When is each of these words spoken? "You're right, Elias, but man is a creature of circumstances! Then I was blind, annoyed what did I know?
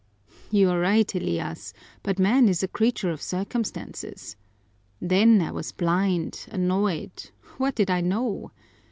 "You're 0.49 0.79
right, 0.79 1.13
Elias, 1.13 1.73
but 2.01 2.17
man 2.17 2.49
is 2.49 2.63
a 2.63 2.67
creature 2.67 3.11
of 3.11 3.21
circumstances! 3.21 4.35
Then 4.99 5.39
I 5.43 5.51
was 5.51 5.71
blind, 5.73 6.47
annoyed 6.49 7.29
what 7.59 7.75
did 7.75 7.91
I 7.91 8.01
know? 8.01 8.49